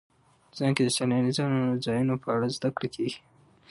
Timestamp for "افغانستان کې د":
0.39-0.89